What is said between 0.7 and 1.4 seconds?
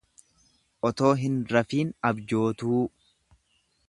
Osoo hin